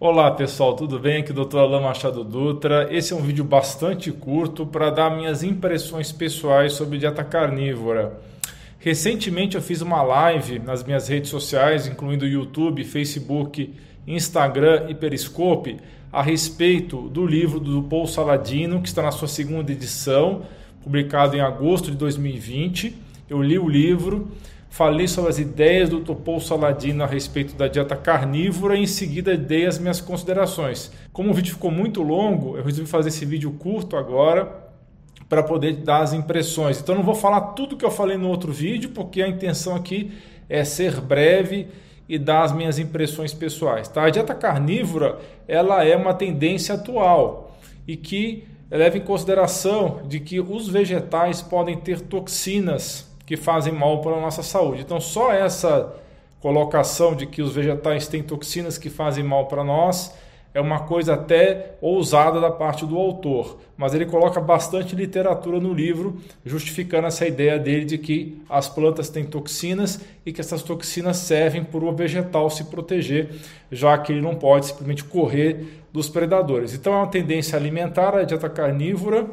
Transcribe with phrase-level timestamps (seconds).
[0.00, 1.18] Olá pessoal, tudo bem?
[1.18, 1.58] Aqui é o Dr.
[1.58, 2.88] Alain Machado Dutra.
[2.90, 8.20] Esse é um vídeo bastante curto para dar minhas impressões pessoais sobre dieta carnívora.
[8.80, 13.72] Recentemente eu fiz uma live nas minhas redes sociais, incluindo YouTube, Facebook,
[14.04, 15.76] Instagram e Periscope,
[16.12, 20.42] a respeito do livro do Paul Saladino, que está na sua segunda edição,
[20.82, 22.98] publicado em agosto de 2020.
[23.30, 24.28] Eu li o livro
[24.74, 29.36] falei sobre as ideias do Topol Saladino a respeito da dieta carnívora e em seguida
[29.36, 30.90] dei as minhas considerações.
[31.12, 34.52] Como o vídeo ficou muito longo, eu resolvi fazer esse vídeo curto agora
[35.28, 36.80] para poder dar as impressões.
[36.80, 40.10] Então não vou falar tudo que eu falei no outro vídeo, porque a intenção aqui
[40.48, 41.68] é ser breve
[42.08, 43.86] e dar as minhas impressões pessoais.
[43.86, 44.02] Tá?
[44.02, 50.40] A dieta carnívora ela é uma tendência atual e que leva em consideração de que
[50.40, 54.82] os vegetais podem ter toxinas que fazem mal para a nossa saúde.
[54.82, 55.94] Então, só essa
[56.40, 60.14] colocação de que os vegetais têm toxinas que fazem mal para nós
[60.54, 65.74] é uma coisa até ousada da parte do autor, mas ele coloca bastante literatura no
[65.74, 71.16] livro justificando essa ideia dele de que as plantas têm toxinas e que essas toxinas
[71.16, 73.30] servem para o vegetal se proteger,
[73.72, 76.72] já que ele não pode simplesmente correr dos predadores.
[76.72, 79.26] Então é uma tendência alimentar, a dieta carnívora,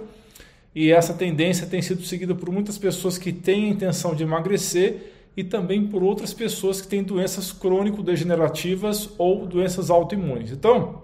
[0.73, 5.13] e essa tendência tem sido seguida por muitas pessoas que têm a intenção de emagrecer
[5.35, 10.51] e também por outras pessoas que têm doenças crônico-degenerativas ou doenças autoimunes.
[10.51, 11.01] Então,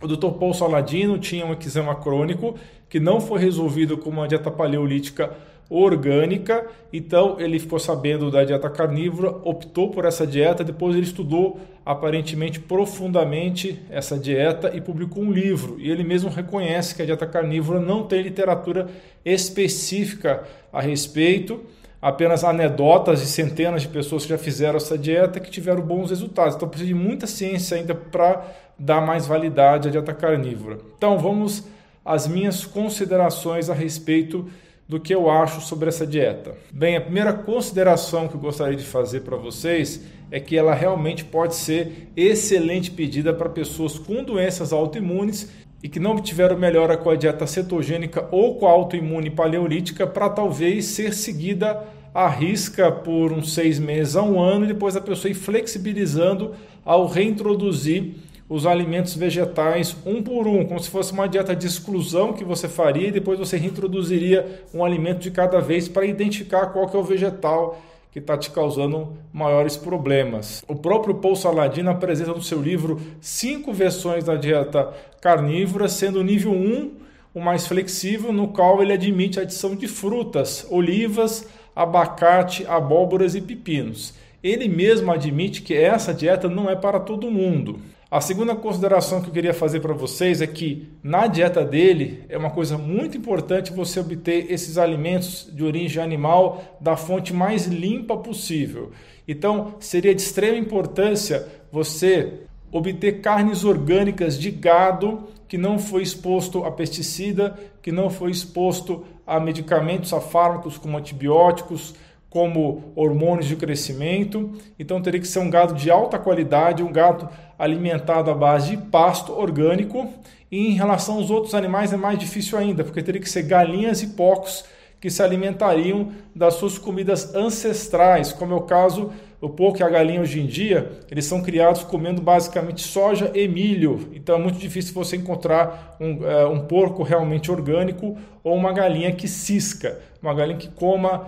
[0.00, 0.30] o Dr.
[0.38, 2.54] Paul Saladino tinha um eczema crônico
[2.88, 5.36] que não foi resolvido com uma dieta paleolítica
[5.68, 6.66] orgânica.
[6.92, 12.60] Então ele ficou sabendo da dieta carnívora, optou por essa dieta, depois ele estudou aparentemente
[12.60, 15.76] profundamente essa dieta e publicou um livro.
[15.78, 18.88] E ele mesmo reconhece que a dieta carnívora não tem literatura
[19.24, 21.60] específica a respeito,
[22.00, 26.54] apenas anedotas de centenas de pessoas que já fizeram essa dieta que tiveram bons resultados.
[26.54, 28.46] Então precisa de muita ciência ainda para
[28.78, 30.78] dar mais validade à dieta carnívora.
[30.96, 31.64] Então vamos
[32.04, 34.48] às minhas considerações a respeito
[34.88, 36.56] do que eu acho sobre essa dieta.
[36.72, 41.24] Bem, a primeira consideração que eu gostaria de fazer para vocês é que ela realmente
[41.24, 45.50] pode ser excelente pedida para pessoas com doenças autoimunes
[45.82, 50.30] e que não obtiveram melhora com a dieta cetogênica ou com a autoimune paleolítica para
[50.30, 55.00] talvez ser seguida à risca por uns seis meses a um ano e depois a
[55.00, 56.54] pessoa ir flexibilizando
[56.84, 58.14] ao reintroduzir
[58.48, 62.68] os alimentos vegetais um por um, como se fosse uma dieta de exclusão que você
[62.68, 66.98] faria e depois você reintroduziria um alimento de cada vez para identificar qual que é
[66.98, 70.64] o vegetal que está te causando maiores problemas.
[70.66, 76.24] O próprio Paul Saladino apresenta no seu livro cinco versões da dieta carnívora, sendo o
[76.24, 82.66] nível 1 o mais flexível, no qual ele admite a adição de frutas, olivas, abacate,
[82.66, 84.14] abóboras e pepinos.
[84.42, 87.80] Ele mesmo admite que essa dieta não é para todo mundo.
[88.10, 92.38] A segunda consideração que eu queria fazer para vocês é que na dieta dele é
[92.38, 98.16] uma coisa muito importante você obter esses alimentos de origem animal da fonte mais limpa
[98.16, 98.92] possível.
[99.26, 106.64] Então, seria de extrema importância você obter carnes orgânicas de gado que não foi exposto
[106.64, 111.94] a pesticida, que não foi exposto a medicamentos, a fármacos como antibióticos,
[112.30, 114.52] como hormônios de crescimento.
[114.78, 117.28] Então teria que ser um gado de alta qualidade, um gado
[117.58, 120.08] alimentado à base de pasto orgânico.
[120.50, 124.02] E em relação aos outros animais é mais difícil ainda, porque teria que ser galinhas
[124.02, 124.64] e porcos
[125.00, 129.88] que se alimentariam das suas comidas ancestrais, como é o caso o porco e a
[129.88, 134.10] galinha hoje em dia, eles são criados comendo basicamente soja e milho.
[134.12, 139.12] Então é muito difícil você encontrar um, é, um porco realmente orgânico ou uma galinha
[139.12, 141.26] que cisca, uma galinha que coma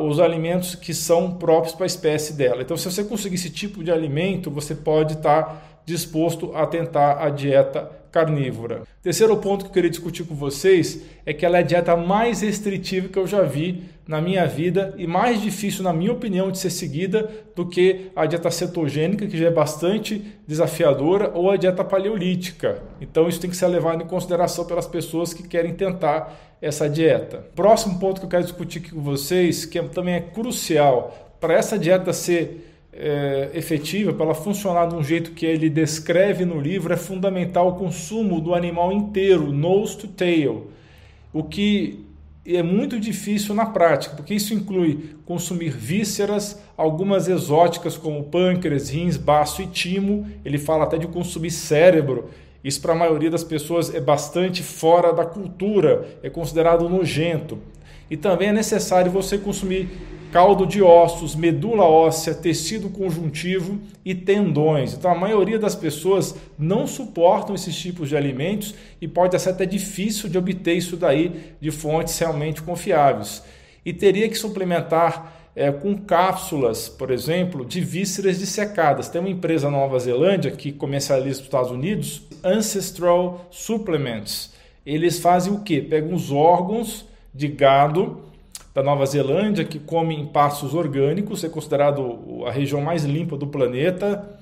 [0.00, 2.62] os alimentos que são próprios para a espécie dela.
[2.62, 7.28] Então, se você conseguir esse tipo de alimento, você pode estar disposto a tentar a
[7.28, 8.82] dieta carnívora.
[9.02, 12.42] Terceiro ponto que eu queria discutir com vocês é que ela é a dieta mais
[12.42, 16.58] restritiva que eu já vi na minha vida e mais difícil, na minha opinião, de
[16.58, 21.82] ser seguida do que a dieta cetogênica, que já é bastante desafiadora, ou a dieta
[21.82, 22.82] paleolítica.
[23.00, 27.46] Então, isso tem que ser levado em consideração pelas pessoas que querem tentar essa dieta.
[27.54, 31.54] Próximo ponto que eu quero discutir aqui com vocês, que é, também é crucial para
[31.54, 36.60] essa dieta ser é, efetiva, para ela funcionar de um jeito que ele descreve no
[36.60, 40.70] livro, é fundamental o consumo do animal inteiro, nose to tail.
[41.32, 42.04] O que
[42.44, 49.16] é muito difícil na prática, porque isso inclui consumir vísceras, algumas exóticas como pâncreas, rins,
[49.16, 50.26] baço e timo.
[50.44, 52.30] Ele fala até de consumir cérebro.
[52.62, 57.58] Isso para a maioria das pessoas é bastante fora da cultura, é considerado nojento.
[58.10, 59.88] E também é necessário você consumir
[60.32, 64.94] caldo de ossos, medula óssea, tecido conjuntivo e tendões.
[64.94, 69.66] Então a maioria das pessoas não suportam esses tipos de alimentos e pode ser até
[69.66, 73.44] difícil de obter isso daí de fontes realmente confiáveis.
[73.84, 79.10] E teria que suplementar é, com cápsulas, por exemplo, de vísceras dissecadas.
[79.10, 84.54] Tem uma empresa na Nova Zelândia que comercializa nos Estados Unidos, Ancestral Supplements.
[84.86, 85.82] Eles fazem o quê?
[85.82, 88.31] Pegam os órgãos de gado
[88.74, 93.46] da Nova Zelândia, que come em pastos orgânicos, é considerado a região mais limpa do
[93.46, 94.38] planeta,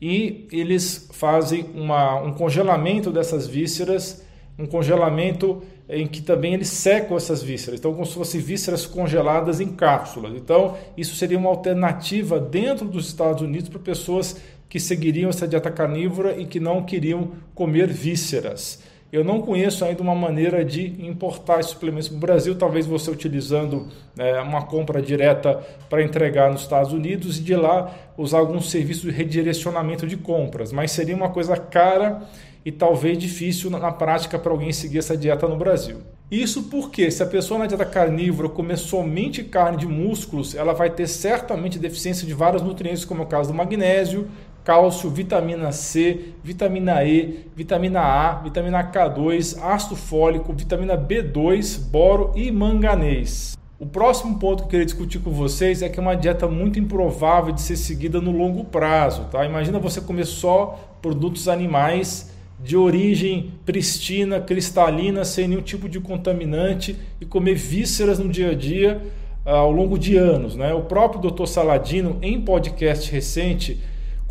[0.00, 4.22] e eles fazem uma, um congelamento dessas vísceras,
[4.58, 9.60] um congelamento em que também eles secam essas vísceras, então como se fossem vísceras congeladas
[9.60, 10.34] em cápsulas.
[10.34, 14.36] Então, isso seria uma alternativa dentro dos Estados Unidos para pessoas
[14.68, 18.82] que seguiriam essa dieta carnívora e que não queriam comer vísceras.
[19.12, 23.10] Eu não conheço ainda uma maneira de importar esses suplementos para o Brasil, talvez você
[23.10, 28.58] utilizando é, uma compra direta para entregar nos Estados Unidos e de lá usar algum
[28.58, 32.22] serviço de redirecionamento de compras, mas seria uma coisa cara
[32.64, 35.98] e talvez difícil na prática para alguém seguir essa dieta no Brasil.
[36.30, 40.88] Isso porque se a pessoa na dieta carnívora comer somente carne de músculos, ela vai
[40.88, 44.26] ter certamente deficiência de vários nutrientes, como é o caso do magnésio,
[44.64, 52.50] cálcio, vitamina C, vitamina E, vitamina A, vitamina K2, ácido fólico, vitamina B2, boro e
[52.50, 53.56] manganês.
[53.82, 56.78] O próximo ponto que eu queria discutir com vocês é que é uma dieta muito
[56.78, 59.24] improvável de ser seguida no longo prazo.
[59.24, 59.44] Tá?
[59.44, 62.30] Imagina você comer só produtos animais
[62.62, 68.54] de origem pristina, cristalina, sem nenhum tipo de contaminante e comer vísceras no dia a
[68.54, 69.02] dia
[69.44, 70.54] uh, ao longo de anos.
[70.54, 70.72] Né?
[70.72, 71.46] O próprio Dr.
[71.46, 73.80] Saladino, em podcast recente,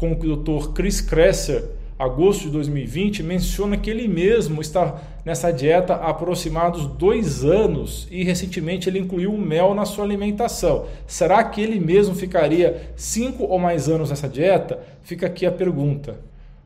[0.02, 0.70] com o Dr.
[0.74, 1.64] Chris Kresser,
[2.00, 8.24] agosto de 2020, menciona que ele mesmo está nessa dieta há aproximados dois anos e
[8.24, 10.88] recentemente ele incluiu o mel na sua alimentação.
[11.06, 14.80] Será que ele mesmo ficaria cinco ou mais anos nessa dieta?
[15.04, 16.18] Fica aqui a pergunta.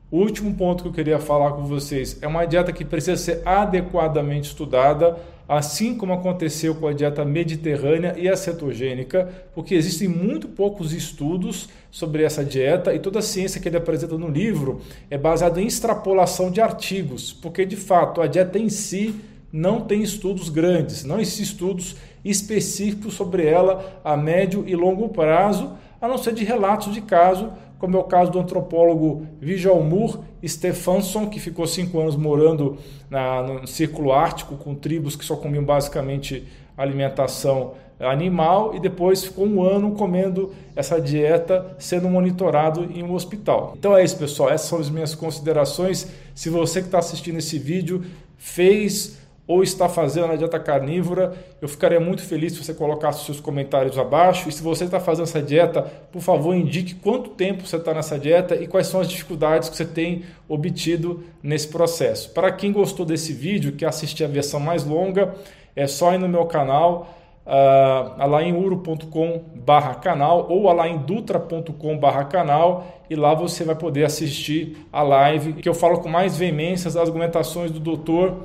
[0.09, 3.41] O último ponto que eu queria falar com vocês é uma dieta que precisa ser
[3.45, 5.17] adequadamente estudada,
[5.47, 11.69] assim como aconteceu com a dieta mediterrânea e a cetogênica, porque existem muito poucos estudos
[11.91, 15.67] sobre essa dieta e toda a ciência que ele apresenta no livro é baseada em
[15.67, 19.15] extrapolação de artigos, porque de fato a dieta em si
[19.51, 25.77] não tem estudos grandes, não existem estudos específicos sobre ela a médio e longo prazo,
[26.01, 31.27] a não ser de relatos de caso como é o caso do antropólogo Vijalmur Stefansson,
[31.27, 32.77] que ficou cinco anos morando
[33.09, 39.45] na, no Círculo Ártico com tribos que só comiam basicamente alimentação animal e depois ficou
[39.45, 43.73] um ano comendo essa dieta, sendo monitorado em um hospital.
[43.77, 44.49] Então é isso, pessoal.
[44.49, 46.07] Essas são as minhas considerações.
[46.33, 48.03] Se você que está assistindo esse vídeo
[48.37, 53.39] fez ou está fazendo a dieta carnívora, eu ficaria muito feliz se você colocasse seus
[53.39, 54.49] comentários abaixo.
[54.49, 58.17] E se você está fazendo essa dieta, por favor, indique quanto tempo você está nessa
[58.17, 62.31] dieta e quais são as dificuldades que você tem obtido nesse processo.
[62.31, 65.35] Para quem gostou desse vídeo, quer assistir a versão mais longa,
[65.75, 67.15] é só ir no meu canal,
[67.45, 75.03] uh, alainuro.com barra canal ou alaindutra.com barra canal e lá você vai poder assistir a
[75.03, 78.43] live que eu falo com mais veemências das argumentações do doutor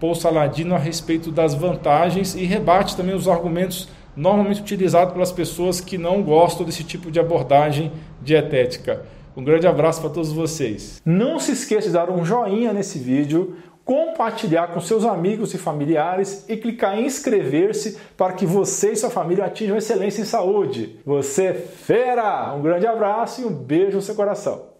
[0.00, 5.80] Paul Saladino a respeito das vantagens e rebate também os argumentos normalmente utilizados pelas pessoas
[5.80, 9.02] que não gostam desse tipo de abordagem dietética.
[9.36, 11.02] Um grande abraço para todos vocês.
[11.04, 16.44] Não se esqueça de dar um joinha nesse vídeo, compartilhar com seus amigos e familiares
[16.48, 20.98] e clicar em inscrever-se para que você e sua família atinjam excelência em saúde.
[21.04, 22.52] Você é fera!
[22.54, 24.74] Um grande abraço e um beijo no seu coração.